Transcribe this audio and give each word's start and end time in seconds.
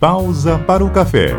Pausa 0.00 0.56
para 0.60 0.84
o 0.84 0.92
café. 0.92 1.30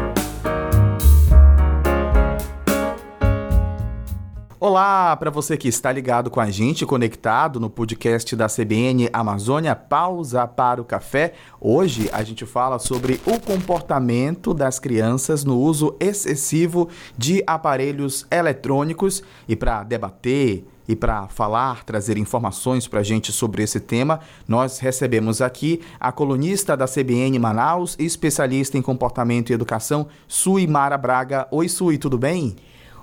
Olá, 4.60 5.16
para 5.16 5.32
você 5.32 5.56
que 5.56 5.70
está 5.70 5.90
ligado 5.94 6.30
com 6.30 6.42
a 6.42 6.52
gente, 6.52 6.86
conectado 6.86 7.58
no 7.58 7.70
podcast 7.70 8.36
da 8.36 8.48
CBN 8.48 9.10
Amazônia, 9.14 9.78
pausa 9.78 10.46
para 10.46 10.82
o 10.82 10.84
café. 10.84 11.36
Hoje 11.62 12.10
a 12.12 12.22
gente 12.22 12.46
fala 12.46 12.80
sobre 12.80 13.22
o 13.26 13.40
comportamento 13.40 14.54
das 14.54 14.78
crianças 14.78 15.46
no 15.46 15.58
uso 15.58 15.96
excessivo 15.98 16.90
de 17.18 17.42
aparelhos 17.48 18.28
eletrônicos 18.30 19.24
e 19.48 19.56
para 19.56 19.84
debater 19.86 20.66
e 20.90 20.96
para 20.96 21.28
falar, 21.28 21.86
trazer 21.86 22.18
informações 22.18 22.88
para 22.88 23.02
a 23.02 23.04
gente 23.04 23.32
sobre 23.32 23.62
esse 23.62 23.80
tema, 23.80 24.22
nós 24.48 24.80
recebemos 24.80 25.40
aqui 25.40 25.82
a 26.00 26.12
colunista 26.12 26.76
da 26.76 26.88
CBN 26.88 27.38
Manaus 27.38 27.96
e 28.00 28.06
especialista 28.06 28.76
em 28.76 28.82
comportamento 28.82 29.52
e 29.52 29.54
educação, 29.54 30.08
Sui 30.28 30.66
Mara 30.66 30.98
Braga. 30.98 31.48
Oi, 31.52 31.70
Sui, 31.70 32.00
tudo 32.00 32.18
bem? 32.18 32.56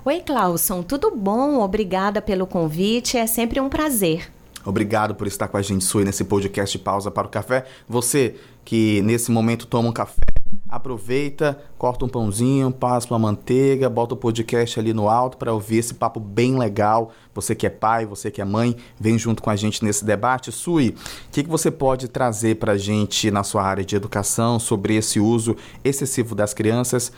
Oi, 0.04 0.20
Clauson, 0.20 0.82
tudo 0.82 1.12
bom? 1.14 1.60
Obrigada 1.60 2.20
pelo 2.20 2.44
convite, 2.44 3.16
é 3.16 3.26
sempre 3.28 3.60
um 3.60 3.68
prazer. 3.68 4.32
Obrigado 4.64 5.14
por 5.14 5.28
estar 5.28 5.46
com 5.46 5.56
a 5.56 5.62
gente, 5.62 5.84
Sui, 5.84 6.02
nesse 6.02 6.24
podcast 6.24 6.76
Pausa 6.80 7.08
para 7.08 7.28
o 7.28 7.30
Café. 7.30 7.66
Você 7.88 8.34
que 8.64 9.00
nesse 9.02 9.30
momento 9.30 9.64
toma 9.64 9.90
um 9.90 9.92
café, 9.92 10.22
aproveita, 10.68 11.58
corta 11.78 12.04
um 12.04 12.08
pãozinho, 12.08 12.72
passa 12.72 13.12
uma 13.12 13.18
manteiga, 13.18 13.88
bota 13.88 14.14
o 14.14 14.16
podcast 14.16 14.78
ali 14.78 14.92
no 14.92 15.08
alto 15.08 15.36
para 15.36 15.52
ouvir 15.52 15.78
esse 15.78 15.94
papo 15.94 16.18
bem 16.18 16.58
legal. 16.58 17.12
Você 17.34 17.54
que 17.54 17.66
é 17.66 17.70
pai, 17.70 18.04
você 18.04 18.30
que 18.30 18.40
é 18.40 18.44
mãe, 18.44 18.76
vem 18.98 19.18
junto 19.18 19.42
com 19.42 19.50
a 19.50 19.56
gente 19.56 19.84
nesse 19.84 20.04
debate. 20.04 20.50
Sui, 20.50 20.88
o 20.88 21.30
que, 21.30 21.44
que 21.44 21.50
você 21.50 21.70
pode 21.70 22.08
trazer 22.08 22.56
para 22.56 22.72
a 22.72 22.78
gente 22.78 23.30
na 23.30 23.42
sua 23.42 23.62
área 23.62 23.84
de 23.84 23.94
educação 23.94 24.58
sobre 24.58 24.96
esse 24.96 25.20
uso 25.20 25.56
excessivo 25.84 26.34
das 26.34 26.52
crianças 26.52 27.12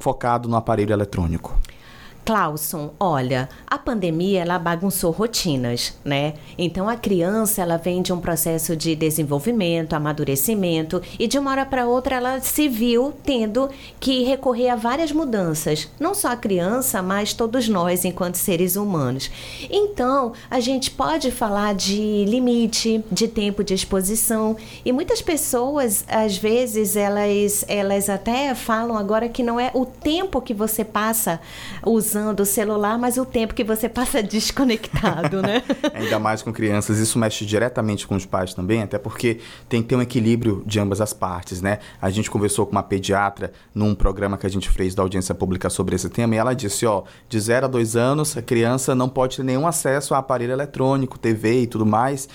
focado 0.00 0.48
no 0.48 0.56
aparelho 0.56 0.92
eletrônico? 0.92 1.54
Clauson, 2.28 2.90
olha, 3.00 3.48
a 3.66 3.78
pandemia 3.78 4.42
ela 4.42 4.58
bagunçou 4.58 5.10
rotinas, 5.10 5.94
né? 6.04 6.34
Então 6.58 6.86
a 6.86 6.94
criança 6.94 7.62
ela 7.62 7.78
vem 7.78 8.02
de 8.02 8.12
um 8.12 8.20
processo 8.20 8.76
de 8.76 8.94
desenvolvimento, 8.94 9.94
amadurecimento 9.94 11.00
e 11.18 11.26
de 11.26 11.38
uma 11.38 11.52
hora 11.52 11.64
para 11.64 11.86
outra 11.86 12.16
ela 12.16 12.38
se 12.40 12.68
viu 12.68 13.14
tendo 13.24 13.70
que 13.98 14.24
recorrer 14.24 14.68
a 14.68 14.76
várias 14.76 15.10
mudanças, 15.10 15.88
não 15.98 16.12
só 16.12 16.28
a 16.28 16.36
criança, 16.36 17.00
mas 17.00 17.32
todos 17.32 17.66
nós 17.66 18.04
enquanto 18.04 18.34
seres 18.34 18.76
humanos. 18.76 19.30
Então 19.70 20.34
a 20.50 20.60
gente 20.60 20.90
pode 20.90 21.30
falar 21.30 21.74
de 21.74 22.26
limite, 22.26 23.02
de 23.10 23.26
tempo 23.26 23.64
de 23.64 23.72
exposição 23.72 24.54
e 24.84 24.92
muitas 24.92 25.22
pessoas 25.22 26.04
às 26.06 26.36
vezes 26.36 26.94
elas 26.94 27.64
elas 27.66 28.10
até 28.10 28.54
falam 28.54 28.98
agora 28.98 29.30
que 29.30 29.42
não 29.42 29.58
é 29.58 29.70
o 29.72 29.86
tempo 29.86 30.42
que 30.42 30.52
você 30.52 30.84
passa 30.84 31.40
usando 31.86 32.17
usando 32.18 32.40
o 32.40 32.44
celular, 32.46 32.98
mas 32.98 33.16
o 33.16 33.24
tempo 33.24 33.54
que 33.54 33.64
você 33.64 33.88
passa 33.88 34.22
desconectado, 34.22 35.42
né? 35.42 35.62
Ainda 35.94 36.18
mais 36.18 36.42
com 36.42 36.52
crianças, 36.52 36.98
isso 36.98 37.18
mexe 37.18 37.44
diretamente 37.44 38.06
com 38.06 38.16
os 38.16 38.26
pais 38.26 38.54
também, 38.54 38.82
até 38.82 38.98
porque 38.98 39.38
tem 39.68 39.82
que 39.82 39.88
ter 39.88 39.96
um 39.96 40.02
equilíbrio 40.02 40.62
de 40.66 40.80
ambas 40.80 41.00
as 41.00 41.12
partes, 41.12 41.60
né? 41.60 41.78
A 42.00 42.10
gente 42.10 42.30
conversou 42.30 42.66
com 42.66 42.72
uma 42.72 42.82
pediatra 42.82 43.52
num 43.74 43.94
programa 43.94 44.36
que 44.36 44.46
a 44.46 44.50
gente 44.50 44.68
fez 44.68 44.94
da 44.94 45.02
audiência 45.02 45.34
pública 45.34 45.70
sobre 45.70 45.94
esse 45.94 46.08
tema 46.08 46.34
e 46.34 46.38
ela 46.38 46.54
disse, 46.54 46.86
ó, 46.86 47.04
de 47.28 47.40
0 47.40 47.66
a 47.66 47.68
2 47.68 47.96
anos, 47.96 48.36
a 48.36 48.42
criança 48.42 48.94
não 48.94 49.08
pode 49.08 49.36
ter 49.36 49.42
nenhum 49.42 49.66
acesso 49.66 50.14
a 50.14 50.18
aparelho 50.18 50.52
eletrônico, 50.52 51.18
TV 51.18 51.62
e 51.62 51.66
tudo 51.66 51.86
mais. 51.86 52.28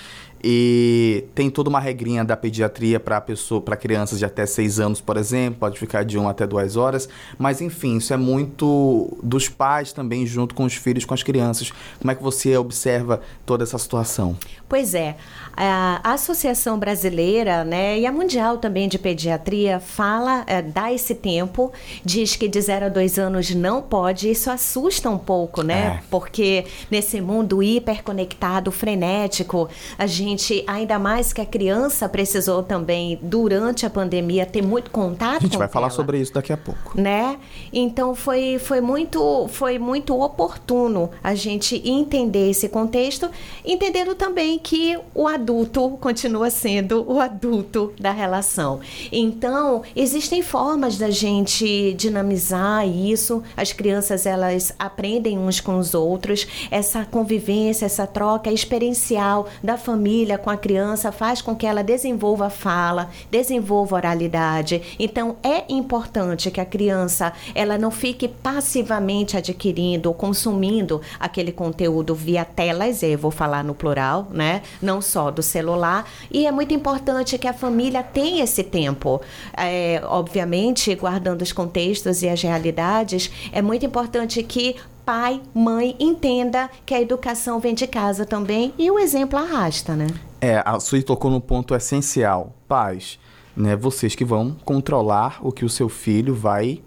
E 0.44 1.24
tem 1.34 1.50
toda 1.50 1.70
uma 1.70 1.80
regrinha 1.80 2.26
da 2.26 2.36
pediatria 2.36 3.00
para 3.00 3.22
pessoa, 3.22 3.62
para 3.62 3.78
crianças 3.78 4.20
de 4.20 4.26
até 4.26 4.46
6 4.46 4.80
anos, 4.80 5.00
por 5.00 5.16
exemplo, 5.16 5.60
pode 5.62 5.80
ficar 5.80 6.04
de 6.04 6.18
1 6.18 6.28
até 6.28 6.46
2 6.46 6.76
horas, 6.76 7.08
mas 7.38 7.62
enfim, 7.62 7.98
isso 7.98 8.14
é 8.14 8.18
muito 8.18 9.18
dos 9.24 9.48
pais 9.48 9.94
também 9.94 10.26
junto 10.26 10.53
com 10.53 10.66
os 10.66 10.74
filhos, 10.74 11.06
com 11.06 11.14
as 11.14 11.24
crianças. 11.24 11.72
Como 11.98 12.12
é 12.12 12.16
que 12.16 12.22
você 12.22 12.58
observa 12.58 13.22
toda 13.46 13.64
essa 13.64 13.78
situação? 13.78 14.36
Pois 14.68 14.94
é, 14.94 15.16
a 15.56 16.02
Associação 16.03 16.78
Brasileira, 16.78 17.64
né, 17.64 18.00
e 18.00 18.06
a 18.06 18.12
Mundial 18.12 18.58
também 18.58 18.90
de 18.90 19.00
Pediatria 19.00 19.80
fala, 19.80 20.44
é, 20.48 20.62
dá 20.62 20.92
esse 20.92 21.16
tempo, 21.16 21.72
diz 22.03 22.36
que 22.36 22.50
de 22.50 22.59
0 22.59 22.88
a 22.88 22.90
2 22.90 23.18
anos 23.18 23.56
não 23.56 23.82
pode, 23.82 24.30
isso 24.30 24.50
assusta 24.50 25.09
um 25.09 25.18
pouco, 25.18 25.62
né? 25.62 26.00
É. 26.00 26.03
Porque 26.09 26.66
nesse 26.90 27.22
mundo 27.22 27.62
hiperconectado, 27.64 28.72
frenético, 28.72 29.70
a 29.98 30.06
gente 30.06 30.33
gente, 30.34 30.64
ainda 30.68 30.98
mais 30.98 31.32
que 31.32 31.40
a 31.42 31.46
criança 31.46 32.10
precisou 32.10 32.64
também, 32.64 33.20
durante 33.22 33.86
a 33.86 33.90
pandemia, 33.90 34.46
ter 34.46 34.62
muito 34.62 34.90
contato. 34.90 35.38
A 35.38 35.40
gente 35.40 35.58
vai 35.58 35.68
falar 35.68 35.90
sobre 35.90 36.20
isso 36.20 36.34
daqui 36.34 36.52
a 36.52 36.58
pouco. 36.58 37.00
Né? 37.00 37.38
Então 37.72 38.16
foi, 38.16 38.58
foi, 38.60 38.82
muito, 38.82 39.48
foi 39.50 39.78
muito 39.78 40.20
oportuno 40.20 41.10
a 41.24 41.36
gente 41.36 41.82
entender 41.88 42.50
esse 42.50 42.68
contexto, 42.68 43.30
entendendo 43.64 44.16
também 44.16 44.58
que 44.58 44.98
o 45.14 45.28
adulto 45.28 45.98
continua 46.02 46.50
sendo 46.50 47.06
o 47.10 47.20
adulto 47.20 47.94
da 48.00 48.12
relação. 48.12 48.80
Então, 49.12 49.84
existem 49.96 50.42
formas 50.42 50.98
da 50.98 51.10
gente 51.10 51.94
dinamizar 51.94 52.88
isso. 52.88 53.44
As 53.56 53.72
crianças, 53.72 54.26
elas 54.26 54.74
aprendem 54.80 55.38
uns 55.38 55.60
com 55.60 55.78
os 55.78 55.94
outros. 55.94 56.48
Essa 56.72 57.06
convivência, 57.06 57.86
essa 57.86 58.08
troca 58.08 58.52
experiencial 58.52 59.48
da 59.64 59.78
família 59.78 60.22
família 60.23 60.38
com 60.38 60.50
a 60.50 60.56
criança 60.56 61.11
faz 61.11 61.41
com 61.41 61.53
que 61.53 61.66
ela 61.66 61.84
desenvolva 61.84 62.50
fala, 62.50 63.09
desenvolva 63.29 63.97
oralidade. 63.97 64.95
Então 64.97 65.35
é 65.44 65.66
importante 65.67 66.50
que 66.50 66.61
a 66.61 66.66
criança 66.66 67.34
ela 67.53 67.78
não 67.78 67.91
fique 67.91 68.29
passivamente 68.29 69.35
adquirindo 69.35 70.07
ou 70.07 70.16
consumindo 70.16 71.01
aquele 71.19 71.51
conteúdo 71.51 72.16
via 72.16 72.45
telas, 72.45 73.03
eu 73.03 73.17
vou 73.17 73.31
falar 73.31 73.66
no 73.66 73.75
plural, 73.75 74.28
né? 74.31 74.61
Não 74.81 75.01
só 75.01 75.29
do 75.29 75.44
celular. 75.44 76.09
E 76.31 76.47
é 76.47 76.51
muito 76.51 76.73
importante 76.73 77.38
que 77.38 77.47
a 77.47 77.53
família 77.53 78.01
tenha 78.01 78.45
esse 78.45 78.63
tempo. 78.63 79.19
É, 79.57 80.01
obviamente, 80.05 80.95
guardando 80.95 81.41
os 81.41 81.51
contextos 81.51 82.23
e 82.23 82.29
as 82.29 82.41
realidades, 82.41 83.29
é 83.51 83.61
muito 83.61 83.85
importante 83.85 84.41
que 84.41 84.78
pai, 85.06 85.41
mãe 85.53 85.96
entenda 86.00 86.69
que 86.86 86.94
a 86.94 87.02
educação 87.02 87.59
vem 87.59 87.74
de 87.74 87.88
casa 87.88 88.25
também 88.25 88.74
e 88.78 88.90
o 88.90 88.97
exemplo 88.97 89.38
arrasta, 89.38 89.96
né? 89.96 90.08
É, 90.40 90.62
a 90.66 90.80
Sui 90.80 91.03
tocou 91.03 91.30
no 91.30 91.41
ponto 91.41 91.75
essencial. 91.75 92.56
Pais, 92.68 93.19
né, 93.56 93.75
vocês 93.75 94.16
que 94.16 94.25
vão 94.25 94.56
controlar 94.66 95.40
o 95.41 95.52
que 95.52 95.66
o 95.66 95.69
seu 95.69 95.90
filho 95.90 96.34
vai 96.34 96.81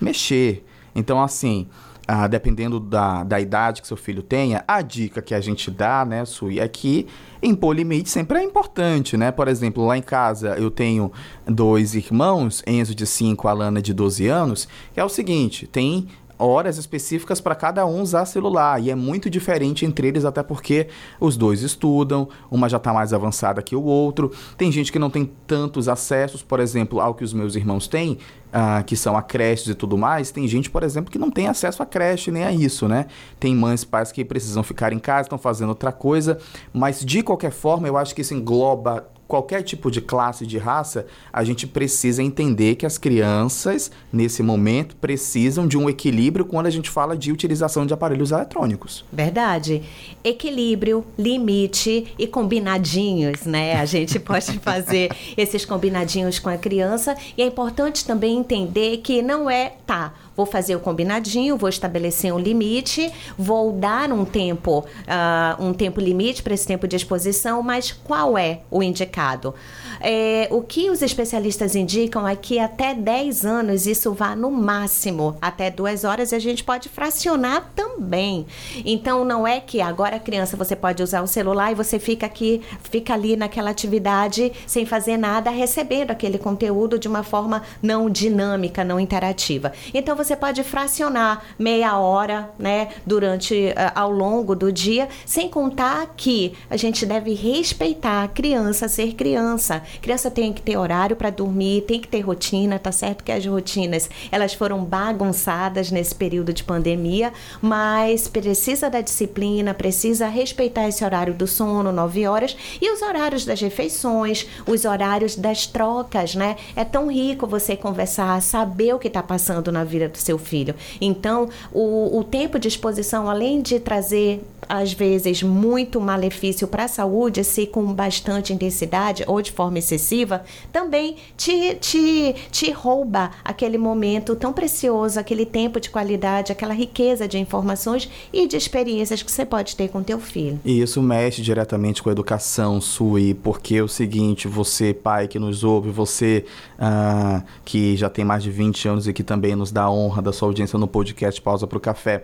mexer. 0.00 0.64
Então, 0.94 1.22
assim, 1.22 1.68
ah, 2.06 2.26
dependendo 2.26 2.80
da, 2.80 3.22
da 3.22 3.40
idade 3.40 3.80
que 3.80 3.86
seu 3.86 3.96
filho 3.96 4.22
tenha, 4.22 4.64
a 4.66 4.82
dica 4.82 5.22
que 5.22 5.34
a 5.34 5.40
gente 5.40 5.70
dá, 5.70 6.04
né, 6.04 6.24
Sui, 6.24 6.58
é 6.58 6.66
que 6.66 7.06
impor 7.40 7.74
limite 7.74 8.10
sempre 8.10 8.38
é 8.38 8.42
importante, 8.42 9.16
né? 9.16 9.30
Por 9.30 9.46
exemplo, 9.46 9.86
lá 9.86 9.96
em 9.96 10.02
casa 10.02 10.56
eu 10.58 10.70
tenho 10.70 11.12
dois 11.46 11.94
irmãos, 11.94 12.62
Enzo 12.66 12.94
de 12.94 13.06
5, 13.06 13.46
Alana 13.46 13.80
de 13.80 13.94
12 13.94 14.26
anos, 14.26 14.68
que 14.92 14.98
é 14.98 15.04
o 15.04 15.08
seguinte, 15.08 15.66
tem 15.66 16.08
horas 16.40 16.78
específicas 16.78 17.40
para 17.40 17.54
cada 17.54 17.86
um 17.86 18.00
usar 18.00 18.24
celular. 18.24 18.82
E 18.82 18.90
é 18.90 18.94
muito 18.94 19.28
diferente 19.28 19.84
entre 19.84 20.08
eles, 20.08 20.24
até 20.24 20.42
porque 20.42 20.88
os 21.20 21.36
dois 21.36 21.62
estudam, 21.62 22.28
uma 22.50 22.68
já 22.68 22.78
está 22.78 22.92
mais 22.92 23.12
avançada 23.12 23.62
que 23.62 23.76
o 23.76 23.82
outro. 23.82 24.32
Tem 24.56 24.72
gente 24.72 24.90
que 24.90 24.98
não 24.98 25.10
tem 25.10 25.30
tantos 25.46 25.88
acessos, 25.88 26.42
por 26.42 26.60
exemplo, 26.60 27.00
ao 27.00 27.14
que 27.14 27.22
os 27.22 27.32
meus 27.32 27.54
irmãos 27.54 27.86
têm, 27.86 28.18
uh, 28.48 28.82
que 28.84 28.96
são 28.96 29.16
a 29.16 29.22
creches 29.22 29.68
e 29.68 29.74
tudo 29.74 29.98
mais. 29.98 30.30
Tem 30.30 30.48
gente, 30.48 30.70
por 30.70 30.82
exemplo, 30.82 31.10
que 31.10 31.18
não 31.18 31.30
tem 31.30 31.48
acesso 31.48 31.82
a 31.82 31.86
creche 31.86 32.30
nem 32.30 32.44
a 32.44 32.52
isso, 32.52 32.88
né? 32.88 33.06
Tem 33.38 33.54
mães, 33.54 33.84
pais 33.84 34.10
que 34.10 34.24
precisam 34.24 34.62
ficar 34.62 34.92
em 34.92 34.98
casa, 34.98 35.22
estão 35.22 35.38
fazendo 35.38 35.68
outra 35.70 35.92
coisa. 35.92 36.38
Mas 36.72 37.04
de 37.04 37.22
qualquer 37.22 37.52
forma, 37.52 37.86
eu 37.86 37.96
acho 37.96 38.14
que 38.14 38.22
isso 38.22 38.34
engloba 38.34 39.06
qualquer 39.30 39.62
tipo 39.62 39.92
de 39.92 40.00
classe 40.00 40.44
de 40.44 40.58
raça, 40.58 41.06
a 41.32 41.44
gente 41.44 41.64
precisa 41.64 42.20
entender 42.20 42.74
que 42.74 42.84
as 42.84 42.98
crianças, 42.98 43.90
nesse 44.12 44.42
momento, 44.42 44.96
precisam 44.96 45.68
de 45.68 45.78
um 45.78 45.88
equilíbrio 45.88 46.44
quando 46.44 46.66
a 46.66 46.70
gente 46.70 46.90
fala 46.90 47.16
de 47.16 47.30
utilização 47.30 47.86
de 47.86 47.94
aparelhos 47.94 48.32
eletrônicos. 48.32 49.04
Verdade. 49.12 49.82
Equilíbrio, 50.24 51.04
limite 51.16 52.12
e 52.18 52.26
combinadinhos, 52.26 53.42
né? 53.44 53.76
A 53.76 53.84
gente 53.84 54.18
pode 54.20 54.58
fazer 54.58 55.10
esses 55.36 55.64
combinadinhos 55.64 56.40
com 56.40 56.50
a 56.50 56.58
criança 56.58 57.16
e 57.38 57.42
é 57.42 57.46
importante 57.46 58.04
também 58.04 58.36
entender 58.36 58.96
que 58.98 59.22
não 59.22 59.48
é, 59.48 59.74
tá, 59.86 60.12
vou 60.40 60.46
fazer 60.46 60.74
o 60.74 60.80
combinadinho, 60.80 61.58
vou 61.58 61.68
estabelecer 61.68 62.32
um 62.32 62.38
limite, 62.38 63.12
vou 63.36 63.72
dar 63.72 64.10
um 64.10 64.24
tempo, 64.24 64.78
uh, 64.80 65.62
um 65.62 65.74
tempo 65.74 66.00
limite 66.00 66.42
para 66.42 66.54
esse 66.54 66.66
tempo 66.66 66.88
de 66.88 66.96
exposição, 66.96 67.62
mas 67.62 67.92
qual 67.92 68.38
é 68.38 68.60
o 68.70 68.82
indicado? 68.82 69.54
É, 70.00 70.48
o 70.50 70.62
que 70.62 70.88
os 70.88 71.02
especialistas 71.02 71.76
indicam 71.76 72.26
é 72.26 72.34
que 72.34 72.58
até 72.58 72.94
10 72.94 73.44
anos 73.44 73.86
isso 73.86 74.14
vá 74.14 74.34
no 74.34 74.50
máximo 74.50 75.36
até 75.42 75.70
duas 75.70 76.04
horas 76.04 76.32
a 76.32 76.38
gente 76.38 76.64
pode 76.64 76.88
fracionar 76.88 77.70
também. 77.76 78.46
Então 78.82 79.26
não 79.26 79.46
é 79.46 79.60
que 79.60 79.82
agora 79.82 80.18
criança 80.18 80.56
você 80.56 80.74
pode 80.74 81.02
usar 81.02 81.20
o 81.20 81.26
celular 81.26 81.70
e 81.70 81.74
você 81.74 81.98
fica 81.98 82.24
aqui, 82.24 82.62
fica 82.90 83.12
ali 83.12 83.36
naquela 83.36 83.68
atividade 83.68 84.52
sem 84.66 84.86
fazer 84.86 85.18
nada, 85.18 85.50
recebendo 85.50 86.12
aquele 86.12 86.38
conteúdo 86.38 86.98
de 86.98 87.08
uma 87.08 87.22
forma 87.22 87.62
não 87.82 88.08
dinâmica, 88.08 88.82
não 88.82 88.98
interativa. 88.98 89.72
Então 89.92 90.16
você 90.16 90.29
pode 90.36 90.62
fracionar 90.62 91.42
meia 91.58 91.98
hora, 91.98 92.50
né, 92.58 92.88
durante 93.06 93.54
uh, 93.54 93.92
ao 93.94 94.10
longo 94.10 94.54
do 94.54 94.72
dia, 94.72 95.08
sem 95.24 95.48
contar 95.48 96.14
que 96.16 96.52
a 96.68 96.76
gente 96.76 97.06
deve 97.06 97.34
respeitar 97.34 98.24
a 98.24 98.28
criança 98.28 98.88
ser 98.88 99.14
criança. 99.14 99.82
Criança 100.00 100.30
tem 100.30 100.52
que 100.52 100.62
ter 100.62 100.76
horário 100.76 101.16
para 101.16 101.30
dormir, 101.30 101.82
tem 101.82 102.00
que 102.00 102.08
ter 102.08 102.20
rotina, 102.20 102.78
tá 102.78 102.92
certo 102.92 103.24
que 103.24 103.32
as 103.32 103.44
rotinas, 103.44 104.08
elas 104.30 104.54
foram 104.54 104.84
bagunçadas 104.84 105.90
nesse 105.90 106.14
período 106.14 106.52
de 106.52 106.64
pandemia, 106.64 107.32
mas 107.60 108.28
precisa 108.28 108.90
da 108.90 109.00
disciplina, 109.00 109.72
precisa 109.74 110.28
respeitar 110.28 110.88
esse 110.88 111.04
horário 111.04 111.34
do 111.34 111.46
sono, 111.46 111.92
9 111.92 112.26
horas, 112.26 112.56
e 112.80 112.92
os 112.92 113.02
horários 113.02 113.44
das 113.44 113.60
refeições, 113.60 114.46
os 114.66 114.84
horários 114.84 115.36
das 115.36 115.66
trocas, 115.66 116.34
né? 116.34 116.56
É 116.74 116.84
tão 116.84 117.10
rico 117.10 117.46
você 117.46 117.76
conversar, 117.76 118.40
saber 118.42 118.94
o 118.94 118.98
que 118.98 119.08
está 119.08 119.22
passando 119.22 119.70
na 119.72 119.84
vida 119.84 120.08
do 120.08 120.18
seu 120.20 120.38
filho. 120.38 120.74
Então, 121.00 121.48
o, 121.72 122.18
o 122.18 122.24
tempo 122.24 122.58
de 122.58 122.68
exposição, 122.68 123.28
além 123.28 123.60
de 123.62 123.78
trazer, 123.80 124.42
às 124.70 124.92
vezes, 124.92 125.42
muito 125.42 126.00
malefício 126.00 126.68
para 126.68 126.84
a 126.84 126.88
saúde, 126.88 127.42
se 127.42 127.66
com 127.66 127.92
bastante 127.92 128.52
intensidade 128.52 129.24
ou 129.26 129.42
de 129.42 129.50
forma 129.50 129.80
excessiva, 129.80 130.44
também 130.72 131.16
te, 131.36 131.74
te, 131.74 132.36
te 132.52 132.70
rouba 132.70 133.32
aquele 133.44 133.76
momento 133.76 134.36
tão 134.36 134.52
precioso, 134.52 135.18
aquele 135.18 135.44
tempo 135.44 135.80
de 135.80 135.90
qualidade, 135.90 136.52
aquela 136.52 136.72
riqueza 136.72 137.26
de 137.26 137.36
informações 137.36 138.08
e 138.32 138.46
de 138.46 138.56
experiências 138.56 139.24
que 139.24 139.32
você 139.32 139.44
pode 139.44 139.74
ter 139.74 139.88
com 139.88 140.04
teu 140.04 140.20
filho. 140.20 140.60
E 140.64 140.80
isso 140.80 141.02
mexe 141.02 141.42
diretamente 141.42 142.00
com 142.00 142.08
a 142.08 142.12
educação, 142.12 142.80
Sui, 142.80 143.34
porque 143.34 143.74
é 143.74 143.82
o 143.82 143.88
seguinte, 143.88 144.46
você, 144.46 144.94
pai 144.94 145.26
que 145.26 145.40
nos 145.40 145.64
ouve, 145.64 145.90
você 145.90 146.44
uh, 146.78 147.42
que 147.64 147.96
já 147.96 148.08
tem 148.08 148.24
mais 148.24 148.44
de 148.44 148.52
20 148.52 148.88
anos 148.88 149.08
e 149.08 149.12
que 149.12 149.24
também 149.24 149.56
nos 149.56 149.72
dá 149.72 149.82
a 149.82 149.90
honra 149.90 150.22
da 150.22 150.32
sua 150.32 150.46
audiência 150.46 150.78
no 150.78 150.86
podcast 150.86 151.42
Pausa 151.42 151.66
para 151.66 151.78
o 151.78 151.80
Café, 151.80 152.22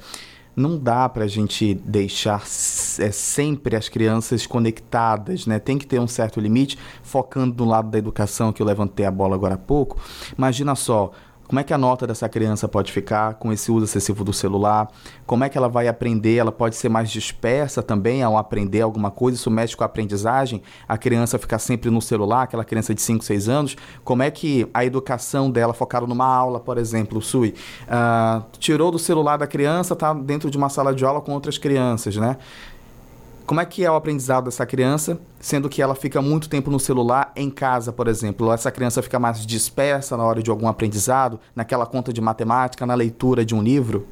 não 0.57 0.79
dá 0.79 1.07
para 1.07 1.25
a 1.25 1.29
gente 1.29 1.75
deixar 1.75 2.41
é, 2.41 3.11
sempre 3.13 3.77
as 3.77 3.91
crianças 3.91 4.47
conectadas, 4.47 5.47
né? 5.47 5.59
Tem 5.59 5.77
que 5.77 5.87
ter 5.87 6.01
um 6.01 6.09
certo 6.09 6.41
limite, 6.41 6.79
focando 7.03 7.63
no 7.63 7.71
lado 7.71 7.91
da 7.91 7.99
educação, 7.99 8.53
que 8.53 8.63
eu 8.63 8.67
levantei 8.67 9.05
a 9.05 9.11
bola 9.11 9.35
agora 9.35 9.55
há 9.55 9.59
pouco. 9.59 10.01
Imagina 10.37 10.75
só, 10.75 11.13
como 11.49 11.61
é 11.61 11.63
que 11.63 11.73
a 11.73 11.79
nota 11.79 12.07
dessa 12.07 12.29
criança 12.29 12.67
pode 12.67 12.93
ficar 12.93 13.35
com 13.35 13.53
esse 13.53 13.71
uso 13.71 13.85
excessivo 13.85 14.25
do 14.25 14.33
celular? 14.33 14.89
Como 15.25 15.45
é 15.45 15.49
que 15.49 15.57
ela 15.57 15.69
vai 15.69 15.87
aprender? 15.87 16.37
Ela 16.37 16.51
pode 16.51 16.77
ser 16.77 16.89
mais 16.89 17.11
dispersa 17.11 17.83
também 17.83 18.23
ao 18.23 18.37
aprender 18.37 18.81
alguma 18.81 19.11
coisa? 19.11 19.37
Isso 19.37 19.51
mexe 19.51 19.77
com 19.77 19.85
a 19.85 19.87
aprendizagem? 19.87 20.63
A 20.89 20.99
criança 20.99 21.39
ficar 21.39 21.59
sempre 21.59 21.91
no 21.91 22.03
celular, 22.03 22.43
aquela 22.43 22.65
criança 22.65 22.95
de 22.95 23.01
5, 23.01 23.25
6 23.25 23.49
anos? 23.49 23.77
Como 24.03 24.23
é 24.23 24.31
que 24.31 24.69
a 24.75 24.85
educação 24.85 25.51
dela, 25.51 25.73
focada 25.73 26.07
numa 26.07 26.27
aula, 26.27 26.59
por 26.59 26.79
exemplo, 26.79 27.23
Sui, 27.23 27.55
uh, 27.85 28.45
tirou 28.59 28.91
do 28.91 28.99
celular 28.99 29.37
da 29.37 29.47
criança, 29.47 29.95
está 29.95 30.13
dentro 30.13 30.51
de 30.51 30.57
uma 30.57 30.69
sala 30.69 30.95
de 30.95 31.05
aula 31.05 31.21
com 31.21 31.33
outras 31.33 31.59
crianças, 31.59 32.17
né? 32.17 32.37
Como 33.47 33.61
é 33.61 33.65
que 33.65 33.85
é 33.85 33.91
o 33.91 33.95
aprendizado 33.95 34.47
dessa 34.47 34.67
criança, 34.67 35.21
sendo 35.39 35.69
que 35.69 35.81
ela 35.81 35.95
fica 35.95 36.21
muito 36.21 36.49
tempo 36.49 36.69
no 36.69 36.81
celular 36.81 37.31
em 37.37 37.49
casa, 37.49 37.93
por 37.93 38.09
exemplo? 38.09 38.53
Essa 38.53 38.73
criança 38.73 39.01
fica 39.01 39.21
mais 39.21 39.47
dispersa 39.47 40.17
na 40.17 40.25
hora 40.25 40.43
de 40.43 40.51
algum 40.51 40.67
aprendizado, 40.67 41.39
naquela 41.55 41.87
conta 41.87 42.13
de 42.13 42.21
matemática, 42.21 42.85
na 42.85 42.95
leitura 42.97 43.45
de 43.45 43.55
um 43.55 43.63
livro? 43.63 44.05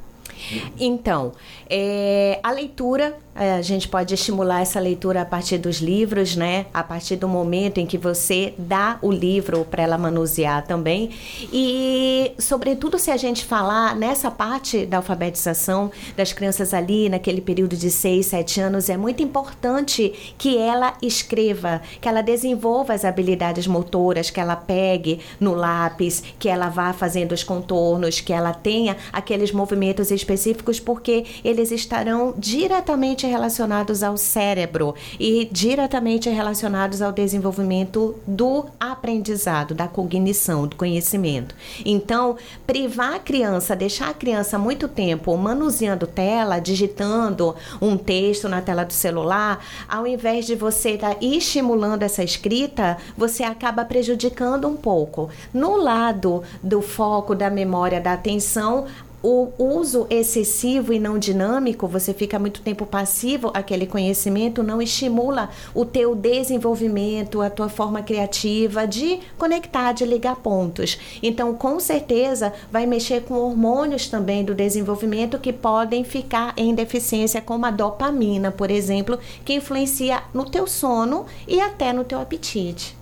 Então, 0.79 1.31
é, 1.69 2.39
a 2.43 2.51
leitura, 2.51 3.17
é, 3.35 3.53
a 3.53 3.61
gente 3.61 3.87
pode 3.87 4.13
estimular 4.13 4.61
essa 4.61 4.79
leitura 4.79 5.21
a 5.21 5.25
partir 5.25 5.57
dos 5.57 5.77
livros, 5.77 6.35
né? 6.35 6.67
A 6.73 6.83
partir 6.83 7.15
do 7.15 7.27
momento 7.27 7.79
em 7.79 7.85
que 7.85 7.97
você 7.97 8.53
dá 8.57 8.97
o 9.01 9.11
livro 9.11 9.65
para 9.65 9.83
ela 9.83 9.97
manusear 9.97 10.65
também. 10.65 11.09
E, 11.51 12.31
sobretudo, 12.37 12.99
se 12.99 13.11
a 13.11 13.17
gente 13.17 13.45
falar 13.45 13.95
nessa 13.95 14.29
parte 14.29 14.85
da 14.85 14.97
alfabetização 14.97 15.91
das 16.15 16.31
crianças 16.33 16.73
ali, 16.73 17.09
naquele 17.09 17.41
período 17.41 17.75
de 17.75 17.89
6, 17.89 18.25
7 18.25 18.61
anos, 18.61 18.89
é 18.89 18.97
muito 18.97 19.23
importante 19.23 20.33
que 20.37 20.57
ela 20.57 20.93
escreva, 21.01 21.81
que 21.99 22.07
ela 22.07 22.21
desenvolva 22.21 22.93
as 22.93 23.03
habilidades 23.03 23.67
motoras, 23.67 24.29
que 24.29 24.39
ela 24.39 24.55
pegue 24.55 25.19
no 25.39 25.53
lápis, 25.53 26.23
que 26.37 26.47
ela 26.47 26.69
vá 26.69 26.93
fazendo 26.93 27.31
os 27.31 27.43
contornos, 27.43 28.21
que 28.21 28.31
ela 28.31 28.53
tenha 28.53 28.95
aqueles 29.11 29.51
movimentos 29.51 30.11
específicos 30.11 30.24
porque 30.25 31.25
eles 31.43 31.71
estarão 31.71 32.33
diretamente 32.37 33.25
relacionados 33.27 34.03
ao 34.03 34.17
cérebro 34.17 34.95
e 35.19 35.47
diretamente 35.51 36.29
relacionados 36.29 37.01
ao 37.01 37.11
desenvolvimento 37.11 38.15
do 38.25 38.65
aprendizado, 38.79 39.73
da 39.73 39.87
cognição, 39.87 40.67
do 40.67 40.75
conhecimento. 40.75 41.55
Então, 41.85 42.37
privar 42.65 43.15
a 43.15 43.19
criança, 43.19 43.75
deixar 43.75 44.09
a 44.09 44.13
criança 44.13 44.57
muito 44.57 44.87
tempo 44.87 45.35
manuseando 45.37 46.07
tela, 46.07 46.59
digitando 46.59 47.55
um 47.81 47.97
texto 47.97 48.49
na 48.49 48.61
tela 48.61 48.83
do 48.83 48.93
celular, 48.93 49.63
ao 49.87 50.07
invés 50.07 50.45
de 50.45 50.55
você 50.55 50.91
estar 50.91 51.15
tá 51.15 51.17
estimulando 51.21 52.03
essa 52.03 52.23
escrita, 52.23 52.97
você 53.17 53.43
acaba 53.43 53.85
prejudicando 53.85 54.67
um 54.67 54.75
pouco. 54.75 55.29
No 55.53 55.75
lado 55.77 56.43
do 56.61 56.81
foco, 56.81 57.35
da 57.35 57.49
memória, 57.49 58.01
da 58.01 58.13
atenção, 58.13 58.85
o 59.27 59.51
uso 59.57 60.05
excessivo 60.07 60.93
e 60.93 60.99
não 60.99 61.17
dinâmico, 61.17 61.87
você 61.87 62.13
fica 62.13 62.37
muito 62.37 62.61
tempo 62.61 62.85
passivo, 62.85 63.49
aquele 63.55 63.87
conhecimento 63.87 64.61
não 64.61 64.79
estimula 64.79 65.49
o 65.73 65.83
teu 65.83 66.13
desenvolvimento, 66.13 67.41
a 67.41 67.49
tua 67.49 67.67
forma 67.67 68.03
criativa 68.03 68.85
de 68.85 69.19
conectar, 69.35 69.93
de 69.93 70.05
ligar 70.05 70.35
pontos. 70.35 70.99
Então, 71.23 71.55
com 71.55 71.79
certeza, 71.79 72.53
vai 72.71 72.85
mexer 72.85 73.23
com 73.23 73.33
hormônios 73.33 74.07
também 74.07 74.45
do 74.45 74.53
desenvolvimento 74.53 75.39
que 75.39 75.51
podem 75.51 76.03
ficar 76.03 76.53
em 76.55 76.75
deficiência, 76.75 77.41
como 77.41 77.65
a 77.65 77.71
dopamina, 77.71 78.51
por 78.51 78.69
exemplo, 78.69 79.17
que 79.43 79.55
influencia 79.55 80.21
no 80.35 80.45
teu 80.45 80.67
sono 80.67 81.25
e 81.47 81.59
até 81.59 81.91
no 81.91 82.03
teu 82.03 82.19
apetite. 82.19 82.95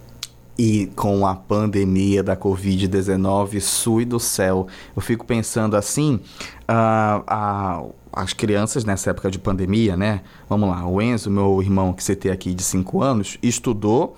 E 0.57 0.87
com 0.95 1.25
a 1.25 1.35
pandemia 1.35 2.21
da 2.21 2.37
Covid-19, 2.37 3.59
sui 3.59 4.05
do 4.05 4.19
céu. 4.19 4.67
Eu 4.95 5.01
fico 5.01 5.25
pensando 5.25 5.75
assim, 5.75 6.19
uh, 6.69 7.87
uh, 7.87 7.95
as 8.11 8.33
crianças 8.33 8.85
nessa 8.85 9.09
época 9.09 9.31
de 9.31 9.39
pandemia, 9.39 9.97
né? 9.97 10.21
Vamos 10.47 10.69
lá, 10.69 10.85
o 10.87 11.01
Enzo, 11.01 11.31
meu 11.31 11.59
irmão 11.61 11.91
que 11.91 12.03
você 12.03 12.15
tem 12.15 12.31
aqui 12.31 12.53
de 12.53 12.63
5 12.63 13.01
anos, 13.01 13.37
estudou 13.41 14.15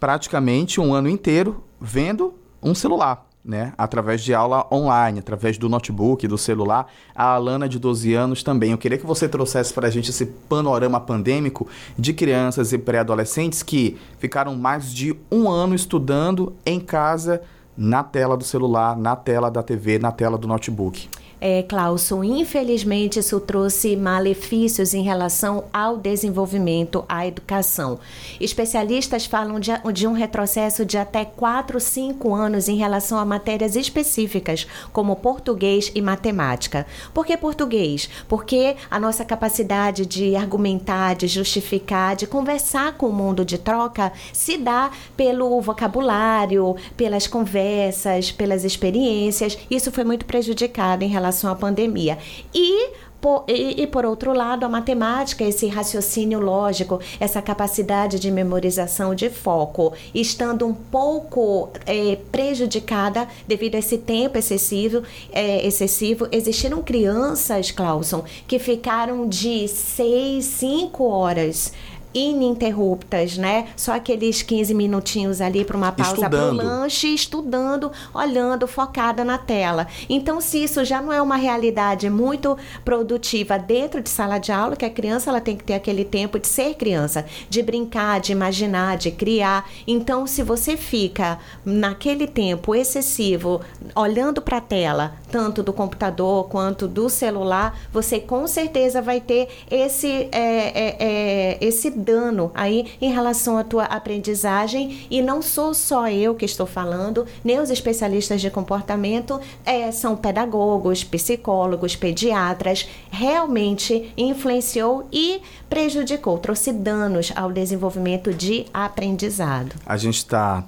praticamente 0.00 0.80
um 0.80 0.94
ano 0.94 1.08
inteiro 1.08 1.62
vendo 1.80 2.34
um 2.62 2.74
celular 2.74 3.27
né? 3.44 3.72
Através 3.78 4.22
de 4.22 4.34
aula 4.34 4.66
online, 4.70 5.20
através 5.20 5.56
do 5.56 5.68
notebook, 5.68 6.26
do 6.26 6.36
celular. 6.36 6.86
A 7.14 7.34
Alana, 7.34 7.68
de 7.68 7.78
12 7.78 8.14
anos, 8.14 8.42
também. 8.42 8.72
Eu 8.72 8.78
queria 8.78 8.98
que 8.98 9.06
você 9.06 9.28
trouxesse 9.28 9.72
para 9.72 9.88
a 9.88 9.90
gente 9.90 10.10
esse 10.10 10.26
panorama 10.26 11.00
pandêmico 11.00 11.66
de 11.98 12.12
crianças 12.12 12.72
e 12.72 12.78
pré-adolescentes 12.78 13.62
que 13.62 13.96
ficaram 14.18 14.54
mais 14.56 14.92
de 14.92 15.16
um 15.30 15.50
ano 15.50 15.74
estudando 15.74 16.54
em 16.64 16.78
casa, 16.80 17.42
na 17.76 18.02
tela 18.02 18.36
do 18.36 18.42
celular, 18.42 18.96
na 18.96 19.14
tela 19.14 19.50
da 19.50 19.62
TV, 19.62 20.00
na 20.00 20.10
tela 20.10 20.36
do 20.36 20.48
notebook 20.48 21.08
é, 21.40 21.62
Clauson, 21.62 22.24
infelizmente 22.24 23.18
isso 23.18 23.38
trouxe 23.40 23.96
malefícios 23.96 24.94
em 24.94 25.02
relação 25.02 25.64
ao 25.72 25.96
desenvolvimento, 25.96 27.04
à 27.08 27.26
educação. 27.26 27.98
Especialistas 28.40 29.26
falam 29.26 29.60
de, 29.60 29.70
de 29.92 30.06
um 30.06 30.12
retrocesso 30.12 30.84
de 30.84 30.98
até 30.98 31.24
4, 31.24 31.78
5 31.78 32.34
anos 32.34 32.68
em 32.68 32.76
relação 32.76 33.18
a 33.18 33.24
matérias 33.24 33.76
específicas, 33.76 34.66
como 34.92 35.16
português 35.16 35.92
e 35.94 36.02
matemática. 36.02 36.86
Por 37.14 37.24
que 37.24 37.36
português? 37.36 38.08
Porque 38.28 38.76
a 38.90 38.98
nossa 38.98 39.24
capacidade 39.24 40.06
de 40.06 40.34
argumentar, 40.34 41.14
de 41.14 41.28
justificar, 41.28 42.16
de 42.16 42.26
conversar 42.26 42.94
com 42.94 43.06
o 43.06 43.12
mundo 43.12 43.44
de 43.44 43.58
troca 43.58 44.12
se 44.32 44.56
dá 44.56 44.90
pelo 45.16 45.60
vocabulário, 45.60 46.76
pelas 46.96 47.26
conversas, 47.26 48.32
pelas 48.32 48.64
experiências. 48.64 49.56
Isso 49.70 49.92
foi 49.92 50.04
muito 50.04 50.24
prejudicado 50.24 51.04
em 51.04 51.08
relação 51.08 51.27
relação 51.28 51.50
à 51.50 51.54
pandemia. 51.54 52.18
E 52.54 53.08
Por, 53.20 53.42
e, 53.48 53.82
e, 53.82 53.86
por 53.88 54.04
outro 54.04 54.32
lado, 54.32 54.64
a 54.64 54.68
matemática, 54.68 55.42
esse 55.42 55.66
raciocínio 55.66 56.38
lógico, 56.38 57.00
essa 57.18 57.42
capacidade 57.42 58.16
de 58.20 58.30
memorização 58.30 59.12
de 59.12 59.28
foco, 59.28 59.92
estando 60.14 60.64
um 60.64 60.72
pouco 60.72 61.68
é, 61.84 62.16
prejudicada 62.30 63.26
devido 63.48 63.74
a 63.74 63.78
esse 63.78 63.98
tempo 63.98 64.38
excessivo, 64.38 65.02
é, 65.32 65.66
excessivo, 65.66 66.28
existiram 66.30 66.80
crianças, 66.80 67.72
Clauson, 67.72 68.22
que 68.46 68.60
ficaram 68.60 69.28
de 69.28 69.66
seis, 69.66 70.44
cinco 70.44 71.08
horas 71.08 71.72
ininterruptas, 72.14 73.36
né? 73.36 73.68
Só 73.76 73.94
aqueles 73.94 74.42
15 74.42 74.74
minutinhos 74.74 75.40
ali 75.40 75.64
para 75.64 75.76
uma 75.76 75.92
pausa 75.92 76.28
para 76.28 76.50
o 76.50 76.52
lanche, 76.52 77.14
estudando, 77.14 77.92
olhando, 78.14 78.66
focada 78.66 79.24
na 79.24 79.38
tela. 79.38 79.86
Então, 80.08 80.40
se 80.40 80.62
isso 80.62 80.84
já 80.84 81.00
não 81.02 81.12
é 81.12 81.20
uma 81.20 81.36
realidade 81.36 82.08
muito 82.08 82.56
produtiva 82.84 83.58
dentro 83.58 84.00
de 84.00 84.08
sala 84.08 84.38
de 84.38 84.52
aula, 84.52 84.76
que 84.76 84.84
a 84.84 84.90
criança 84.90 85.30
ela 85.30 85.40
tem 85.40 85.56
que 85.56 85.64
ter 85.64 85.74
aquele 85.74 86.04
tempo 86.04 86.38
de 86.38 86.46
ser 86.46 86.74
criança, 86.74 87.24
de 87.48 87.62
brincar, 87.62 88.20
de 88.20 88.32
imaginar, 88.32 88.96
de 88.96 89.10
criar. 89.10 89.68
Então, 89.86 90.26
se 90.26 90.42
você 90.42 90.76
fica 90.76 91.38
naquele 91.64 92.26
tempo 92.26 92.74
excessivo 92.74 93.60
olhando 93.94 94.40
para 94.40 94.58
a 94.58 94.60
tela, 94.60 95.14
tanto 95.30 95.62
do 95.62 95.72
computador 95.72 96.48
quanto 96.48 96.88
do 96.88 97.08
celular, 97.08 97.78
você 97.92 98.18
com 98.18 98.46
certeza 98.46 99.02
vai 99.02 99.20
ter 99.20 99.48
esse 99.70 100.28
é, 100.32 100.32
é, 100.32 100.96
é, 100.98 101.58
esse 101.60 101.90
dano 101.98 102.50
aí 102.54 102.92
em 103.00 103.12
relação 103.12 103.58
à 103.58 103.64
tua 103.64 103.84
aprendizagem 103.84 105.06
e 105.10 105.20
não 105.20 105.42
sou 105.42 105.74
só 105.74 106.08
eu 106.08 106.34
que 106.34 106.44
estou 106.44 106.66
falando, 106.66 107.26
nem 107.44 107.58
os 107.58 107.70
especialistas 107.70 108.40
de 108.40 108.50
comportamento, 108.50 109.40
é, 109.64 109.90
são 109.90 110.16
pedagogos, 110.16 111.02
psicólogos, 111.02 111.96
pediatras, 111.96 112.88
realmente 113.10 114.12
influenciou 114.16 115.08
e 115.12 115.40
prejudicou, 115.68 116.38
trouxe 116.38 116.72
danos 116.72 117.32
ao 117.34 117.50
desenvolvimento 117.50 118.32
de 118.32 118.66
aprendizado. 118.72 119.74
A 119.84 119.96
gente 119.96 120.18
está 120.18 120.64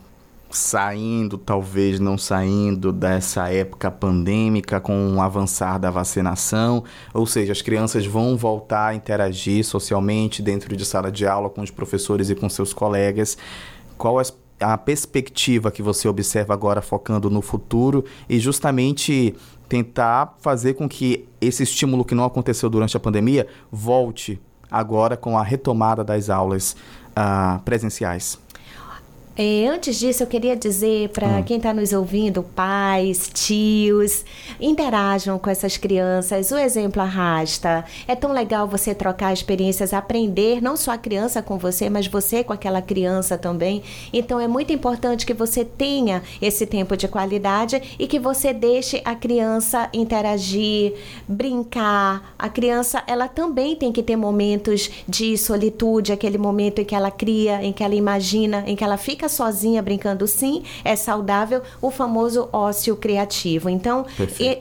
saindo, 0.50 1.38
talvez 1.38 2.00
não 2.00 2.19
saindo 2.19 2.92
dessa 2.92 3.49
época 3.49 3.90
pandêmica 3.90 4.80
com 4.80 5.14
o 5.14 5.21
avançar 5.21 5.78
da 5.78 5.90
vacinação, 5.90 6.85
ou 7.14 7.25
seja, 7.26 7.52
as 7.52 7.62
crianças 7.62 8.04
vão 8.04 8.37
voltar 8.37 8.88
a 8.88 8.95
interagir 8.95 9.64
socialmente 9.64 10.42
dentro 10.42 10.76
de 10.76 10.85
sala 10.85 11.11
de 11.11 11.26
aula 11.26 11.49
com 11.49 11.62
os 11.62 11.71
professores 11.71 12.30
e 12.30 12.35
com 12.35 12.49
seus 12.49 12.73
colegas. 12.73 13.38
Qual 13.97 14.21
é 14.21 14.25
a 14.61 14.76
perspectiva 14.76 15.71
que 15.71 15.83
você 15.83 16.07
observa 16.07 16.52
agora 16.52 16.83
focando 16.83 17.30
no 17.30 17.40
futuro 17.40 18.04
e 18.28 18.38
justamente 18.38 19.35
tentar 19.69 20.37
fazer 20.40 20.75
com 20.75 20.88
que 20.88 21.26
esse 21.40 21.62
estímulo 21.62 22.04
que 22.04 22.14
não 22.14 22.25
aconteceu 22.25 22.69
durante 22.69 22.97
a 22.97 23.00
pandemia 23.00 23.47
volte 23.71 24.40
agora 24.71 25.16
com 25.16 25.38
a 25.38 25.42
retomada 25.42 26.04
das 26.04 26.28
aulas 26.28 26.76
uh, 27.11 27.61
presenciais? 27.62 28.38
É, 29.42 29.66
antes 29.68 29.99
disso, 29.99 30.23
eu 30.23 30.26
queria 30.26 30.54
dizer 30.54 31.09
para 31.09 31.26
hum. 31.26 31.42
quem 31.42 31.56
está 31.56 31.73
nos 31.73 31.94
ouvindo, 31.94 32.42
pais, 32.42 33.30
tios, 33.32 34.23
interajam 34.61 35.38
com 35.38 35.49
essas 35.49 35.78
crianças. 35.78 36.50
O 36.50 36.59
exemplo 36.59 37.00
arrasta. 37.00 37.82
É 38.06 38.14
tão 38.14 38.32
legal 38.32 38.68
você 38.68 38.94
trocar 38.94 39.32
experiências, 39.32 39.94
aprender, 39.94 40.61
não 40.61 40.76
só 40.76 40.90
a 40.90 40.99
criança 40.99 41.40
com 41.40 41.56
você, 41.56 41.88
mas 41.88 42.06
você 42.06 42.44
com 42.44 42.52
aquela 42.52 42.82
criança 42.82 43.38
também. 43.38 43.82
Então, 44.12 44.38
é 44.38 44.47
muito 44.47 44.75
importante 44.75 45.25
que 45.25 45.32
você 45.32 45.64
tenha 45.64 46.23
esse 46.42 46.66
tempo 46.66 46.94
de 46.94 47.09
qualidade 47.09 47.97
e 47.99 48.06
que 48.06 48.18
você 48.18 48.52
deixe 48.52 49.00
a 49.06 49.14
criança 49.14 49.88
interagir, 49.94 50.92
brincar. 51.26 52.35
A 52.38 52.50
criança, 52.50 53.02
ela 53.06 53.26
também 53.26 53.75
tem 53.75 53.90
que 53.90 54.02
ter 54.02 54.16
momentos 54.16 54.90
de 55.09 55.38
solitude, 55.38 56.12
aquele 56.12 56.37
momento 56.37 56.82
em 56.82 56.85
que 56.85 56.94
ela 56.94 57.11
cria, 57.11 57.64
em 57.64 57.73
que 57.73 57.82
ela 57.82 57.94
imagina, 57.94 58.64
em 58.66 58.76
que 58.76 58.85
ela 58.85 58.99
fica 58.99 59.29
sozinha 59.30 59.80
brincando 59.80 60.26
sim, 60.26 60.62
é 60.84 60.94
saudável, 60.94 61.62
o 61.80 61.90
famoso 61.90 62.49
ócio 62.52 62.96
criativo. 62.96 63.70
Então, 63.70 64.04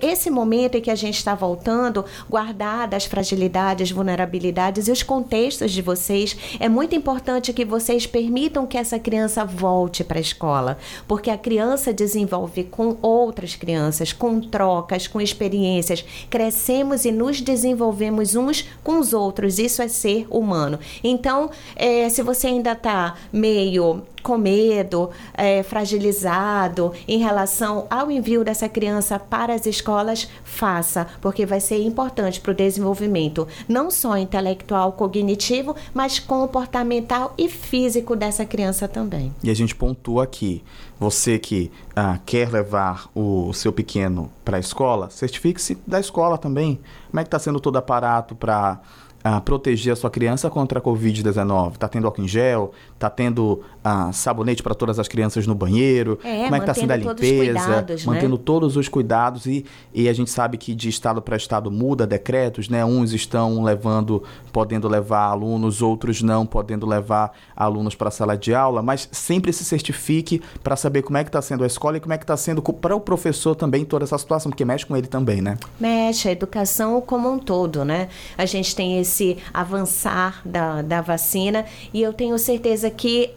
esse 0.02 0.30
momento 0.30 0.76
em 0.76 0.82
que 0.82 0.92
a 0.92 0.96
gente 0.96 1.18
está 1.18 1.36
voltando, 1.36 2.06
guardar 2.30 2.94
as 2.94 3.06
fragilidades, 3.06 3.92
vulnerabilidades 3.92 4.88
e 4.88 4.92
os 4.92 5.04
contextos 5.04 5.72
de 5.72 5.82
vocês, 5.82 6.38
é 6.60 6.70
muito 6.70 6.96
importante 6.96 7.52
que 7.52 7.66
vocês 7.66 8.06
permitam 8.06 8.66
que 8.66 8.78
essa 8.78 9.00
criança 9.00 9.44
volte 9.44 10.04
para 10.04 10.18
a 10.18 10.22
escola, 10.22 10.78
porque 11.08 11.30
a 11.30 11.38
criança 11.38 11.94
desenvolve 11.94 12.64
com 12.64 12.98
outras 13.02 13.56
crianças, 13.56 14.14
com 14.14 14.40
trocas, 14.40 15.08
com 15.08 15.20
experiências, 15.20 16.06
crescemos 16.30 17.06
e 17.06 17.12
nos 17.12 17.42
desenvolvemos 17.42 18.36
uns 18.36 18.66
com 18.84 19.00
os 19.00 19.14
outros. 19.14 19.60
Isso 19.60 19.82
é 19.82 19.88
ser 19.88 20.28
humano. 20.30 20.80
Então, 21.04 21.50
é, 21.76 22.08
se 22.10 22.22
você 22.22 22.48
ainda 22.48 22.74
está 22.74 23.16
meio 23.32 24.04
com 24.30 24.38
medo, 24.38 25.10
é, 25.34 25.64
fragilizado 25.64 26.94
em 27.08 27.18
relação 27.18 27.88
ao 27.90 28.12
envio 28.12 28.44
dessa 28.44 28.70
criança 28.70 29.18
para 29.18 29.56
as 29.56 29.66
escolas, 29.66 30.30
faça, 30.44 31.08
porque 31.20 31.48
vai 31.48 31.60
ser 31.60 31.84
importante 31.84 32.40
para 32.40 32.52
o 32.52 32.54
desenvolvimento 32.54 33.48
não 33.68 33.90
só 33.90 34.16
intelectual, 34.16 34.92
cognitivo, 34.92 35.76
mas 35.96 36.20
comportamental 36.20 37.34
e 37.40 37.50
físico 37.50 38.16
dessa 38.16 38.46
criança 38.46 38.88
também. 38.88 39.34
E 39.44 39.50
a 39.50 39.56
gente 39.56 39.74
pontua 39.74 40.26
aqui, 40.26 40.64
você 41.00 41.40
que 41.40 41.72
ah, 41.96 42.20
quer 42.24 42.52
levar 42.52 43.10
o 43.16 43.52
seu 43.52 43.74
pequeno 43.74 44.32
para 44.46 44.58
a 44.58 44.60
escola, 44.60 45.10
certifique-se 45.10 45.76
da 45.88 46.00
escola 46.00 46.38
também. 46.38 46.80
Como 47.10 47.20
é 47.20 47.24
que 47.24 47.30
está 47.30 47.40
sendo 47.40 47.60
todo 47.60 47.78
aparato 47.78 48.36
para 48.36 48.80
a 49.24 49.42
proteger 49.42 49.94
a 49.94 49.96
sua 49.96 50.10
criança 50.10 50.50
contra 50.50 50.80
a 50.80 50.82
Covid-19? 50.82 51.74
Está 51.74 51.88
tendo 51.88 52.06
álcool 52.06 52.22
em 52.22 52.28
gel? 52.28 52.72
Está 52.94 53.10
tendo 53.10 53.62
ah, 53.90 54.12
sabonete 54.12 54.64
para 54.64 54.74
todas 54.74 55.00
as 55.00 55.08
crianças 55.08 55.46
no 55.46 55.54
banheiro? 55.54 56.20
É, 56.24 56.44
Como 56.44 56.56
é 56.56 56.60
que 56.60 56.64
está 56.64 56.74
sendo 56.74 56.92
a 56.92 56.96
limpeza? 56.96 57.60
Cuidados, 57.60 58.06
né? 58.06 58.14
mantendo 58.14 58.36
né? 58.36 58.42
todos 58.44 58.76
os 58.76 58.88
cuidados. 58.88 59.46
E, 59.46 59.66
e 59.94 60.10
a 60.10 60.14
gente 60.14 60.32
sabe 60.32 60.58
que 60.58 60.74
de 60.74 60.90
estado 60.90 61.22
para 61.22 61.38
estado 61.38 61.70
muda 61.70 62.08
decretos, 62.08 62.70
né? 62.70 62.84
Uns 62.84 63.14
estão 63.14 63.64
levando, 63.64 64.24
podendo 64.52 64.88
levar 64.88 65.26
alunos, 65.26 65.82
outros 65.82 66.22
não, 66.22 66.46
podendo 66.46 66.88
levar 66.88 67.32
alunos 67.56 67.96
para 67.96 68.08
a 68.08 68.12
sala 68.12 68.38
de 68.38 68.54
aula. 68.54 68.82
Mas 68.82 69.08
sempre 69.12 69.54
se 69.54 69.64
certifique 69.64 70.42
para 70.64 70.76
saber 70.76 71.04
como 71.04 71.18
é 71.18 71.24
que 71.24 71.30
está 71.30 71.42
sendo 71.42 71.64
a 71.64 71.68
escola 71.68 71.98
e 71.98 72.00
como 72.00 72.14
é 72.14 72.18
que 72.18 72.24
está 72.24 72.38
sendo 72.38 72.62
para 72.62 72.96
o 72.96 73.00
professor 73.00 73.56
também 73.56 73.86
toda 73.86 74.06
essa 74.06 74.18
situação, 74.18 74.50
porque 74.50 74.66
mexe 74.66 74.86
com 74.86 74.98
ele 74.98 75.08
também, 75.08 75.42
né? 75.42 75.58
Mexe, 75.80 76.28
a 76.28 76.32
educação 76.32 77.00
como 77.02 77.32
um 77.32 77.38
todo, 77.38 77.86
né? 77.86 78.10
A 78.38 78.46
gente 78.46 78.76
tem 78.76 79.00
esse 79.00 79.20
esse 79.20 79.38
avançar 79.54 80.42
da, 80.46 80.82
da 80.82 81.02
vacina 81.02 81.66
e 81.94 82.02
eu 82.02 82.14
tenho 82.14 82.38
certeza 82.40 82.90
que 82.90 83.32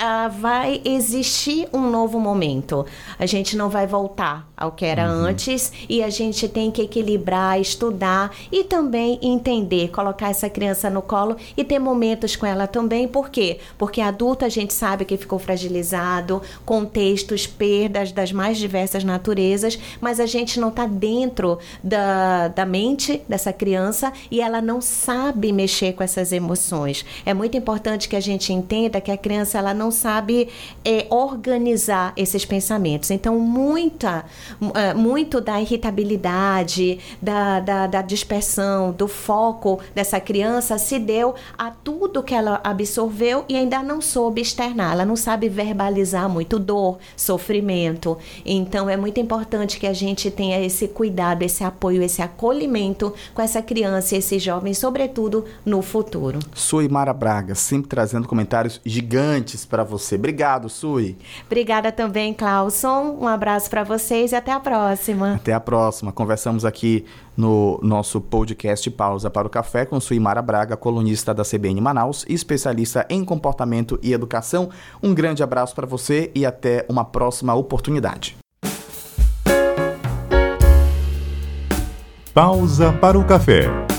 uh, 0.00 0.30
vai 0.30 0.80
existir 0.84 1.68
um 1.72 1.90
novo 1.90 2.18
momento. 2.18 2.86
A 3.18 3.26
gente 3.26 3.56
não 3.56 3.68
vai 3.68 3.86
voltar 3.86 4.47
ao 4.58 4.72
que 4.72 4.84
era 4.84 5.08
uhum. 5.08 5.26
antes 5.26 5.72
e 5.88 6.02
a 6.02 6.10
gente 6.10 6.48
tem 6.48 6.70
que 6.70 6.82
equilibrar, 6.82 7.60
estudar 7.60 8.34
e 8.50 8.64
também 8.64 9.18
entender, 9.22 9.88
colocar 9.88 10.30
essa 10.30 10.50
criança 10.50 10.90
no 10.90 11.00
colo 11.00 11.36
e 11.56 11.62
ter 11.62 11.78
momentos 11.78 12.34
com 12.34 12.44
ela 12.44 12.66
também. 12.66 13.06
Por 13.06 13.30
quê? 13.30 13.58
Porque 13.78 14.00
adulto 14.00 14.44
a 14.44 14.48
gente 14.48 14.74
sabe 14.74 15.04
que 15.04 15.16
ficou 15.16 15.38
fragilizado, 15.38 16.42
contextos, 16.66 17.46
perdas 17.46 18.10
das 18.10 18.32
mais 18.32 18.58
diversas 18.58 19.04
naturezas, 19.04 19.78
mas 20.00 20.18
a 20.18 20.26
gente 20.26 20.58
não 20.58 20.68
está 20.68 20.86
dentro 20.86 21.58
da, 21.82 22.48
da 22.48 22.66
mente 22.66 23.22
dessa 23.28 23.52
criança 23.52 24.12
e 24.30 24.40
ela 24.40 24.60
não 24.60 24.80
sabe 24.80 25.52
mexer 25.52 25.92
com 25.92 26.02
essas 26.02 26.32
emoções. 26.32 27.04
É 27.24 27.32
muito 27.32 27.56
importante 27.56 28.08
que 28.08 28.16
a 28.16 28.20
gente 28.20 28.52
entenda 28.52 29.00
que 29.00 29.12
a 29.12 29.16
criança 29.16 29.58
ela 29.58 29.72
não 29.72 29.90
sabe 29.90 30.48
é, 30.84 31.06
organizar 31.10 32.12
esses 32.16 32.44
pensamentos. 32.44 33.10
Então, 33.10 33.38
muita 33.38 34.24
muito 34.96 35.40
da 35.40 35.60
irritabilidade, 35.60 36.98
da, 37.20 37.60
da, 37.60 37.86
da, 37.86 38.02
dispersão, 38.02 38.92
do 38.92 39.08
foco 39.08 39.80
dessa 39.94 40.20
criança 40.20 40.78
se 40.78 40.98
deu 40.98 41.34
a 41.56 41.70
tudo 41.70 42.22
que 42.22 42.34
ela 42.34 42.60
absorveu 42.64 43.44
e 43.48 43.56
ainda 43.56 43.82
não 43.82 44.00
soube 44.00 44.40
externar. 44.40 44.92
Ela 44.92 45.04
não 45.04 45.16
sabe 45.16 45.48
verbalizar 45.48 46.28
muito 46.28 46.58
dor, 46.58 46.98
sofrimento. 47.16 48.16
Então 48.44 48.88
é 48.88 48.96
muito 48.96 49.20
importante 49.20 49.78
que 49.78 49.86
a 49.86 49.92
gente 49.92 50.30
tenha 50.30 50.60
esse 50.60 50.88
cuidado, 50.88 51.42
esse 51.42 51.64
apoio, 51.64 52.02
esse 52.02 52.22
acolhimento 52.22 53.12
com 53.34 53.42
essa 53.42 53.62
criança 53.62 54.14
e 54.14 54.18
esse 54.18 54.38
jovem, 54.38 54.74
sobretudo 54.74 55.44
no 55.64 55.82
futuro. 55.82 56.38
Sui 56.54 56.88
Mara 56.88 57.12
Braga, 57.12 57.54
sempre 57.54 57.88
trazendo 57.88 58.28
comentários 58.28 58.80
gigantes 58.84 59.64
para 59.64 59.84
você. 59.84 60.14
Obrigado, 60.14 60.68
Sui. 60.68 61.16
Obrigada 61.46 61.92
também, 61.92 62.32
Clauson. 62.32 63.18
Um 63.20 63.26
abraço 63.26 63.68
para 63.70 63.84
vocês 63.84 64.32
até 64.38 64.52
a 64.52 64.60
próxima. 64.60 65.34
Até 65.34 65.52
a 65.52 65.60
próxima. 65.60 66.12
Conversamos 66.12 66.64
aqui 66.64 67.04
no 67.36 67.78
nosso 67.82 68.20
podcast 68.20 68.90
Pausa 68.90 69.30
para 69.30 69.46
o 69.46 69.50
Café 69.50 69.84
com 69.84 70.00
Suimara 70.00 70.40
Braga, 70.40 70.76
colunista 70.76 71.34
da 71.34 71.44
CBN 71.44 71.80
Manaus 71.80 72.24
e 72.28 72.34
especialista 72.34 73.06
em 73.10 73.24
comportamento 73.24 73.98
e 74.02 74.12
educação. 74.12 74.70
Um 75.02 75.14
grande 75.14 75.42
abraço 75.42 75.74
para 75.74 75.86
você 75.86 76.30
e 76.34 76.46
até 76.46 76.86
uma 76.88 77.04
próxima 77.04 77.54
oportunidade. 77.54 78.36
Pausa 82.32 82.92
para 82.92 83.18
o 83.18 83.24
café. 83.24 83.97